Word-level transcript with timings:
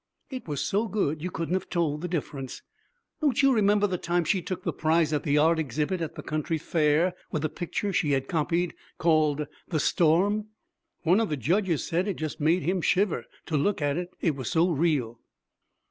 It 0.31 0.47
was 0.47 0.61
so 0.61 0.87
good 0.87 1.21
you 1.21 1.29
couldn't 1.29 1.53
have 1.53 1.69
told 1.69 2.01
the 2.01 2.07
difference. 2.07 2.63
Don't 3.21 3.43
you 3.43 3.53
remember 3.53 3.85
the 3.85 3.99
time 3.99 4.23
she 4.23 4.41
took 4.41 4.63
the 4.63 4.73
prize 4.73 5.13
at 5.13 5.21
the 5.21 5.37
art 5.37 5.59
exhibit 5.59 6.01
at 6.01 6.15
the 6.15 6.23
country 6.23 6.57
fair, 6.57 7.13
with 7.29 7.45
a 7.45 7.49
picture 7.49 7.93
she 7.93 8.13
had 8.13 8.27
copied, 8.27 8.73
called 8.97 9.45
The 9.67 9.79
Storm? 9.79 10.47
One 11.03 11.19
of 11.19 11.29
the 11.29 11.37
judges 11.37 11.85
said 11.85 12.07
it 12.07 12.15
just 12.15 12.39
made 12.41 12.63
him 12.63 12.81
shiver 12.81 13.25
to 13.45 13.55
look 13.55 13.79
at 13.79 13.95
it, 13.95 14.09
it 14.21 14.35
was 14.35 14.49
so 14.49 14.69
real.' 14.71 15.19